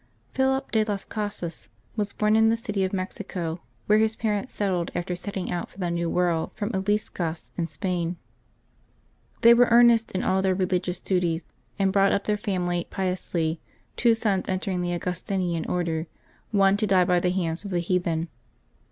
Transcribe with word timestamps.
CHiLip 0.33 0.71
DE 0.71 0.83
LAS 0.83 1.05
Casas 1.05 1.69
WHS 1.95 2.17
bom 2.17 2.35
in 2.35 2.49
the 2.49 2.57
city 2.57 2.83
of 2.83 2.91
Mexico, 2.91 3.61
where 3.85 3.99
his 3.99 4.15
parents 4.15 4.51
settled 4.51 4.89
after 4.95 5.13
setting 5.15 5.51
out 5.51 5.69
for 5.69 5.77
the 5.77 5.91
New 5.91 6.09
World 6.09 6.49
from 6.55 6.71
Uleseas 6.71 7.51
in 7.55 7.67
Spain. 7.67 8.17
They 9.41 9.53
were 9.53 9.67
earnest 9.69 10.11
in 10.13 10.23
all 10.23 10.41
their 10.41 10.55
religious 10.55 10.99
duties 10.99 11.43
and 11.77 11.93
brought 11.93 12.13
up 12.13 12.23
their 12.23 12.35
family 12.35 12.87
piously, 12.89 13.59
two 13.95 14.15
sons 14.15 14.45
entering 14.49 14.81
the 14.81 14.95
Augustinian 14.95 15.65
Order, 15.67 16.07
one 16.49 16.77
to 16.77 16.87
die 16.87 17.05
by 17.05 17.19
the 17.19 17.29
hands 17.29 17.63
of 17.63 17.69
the 17.69 17.77
heathen. 17.77 18.27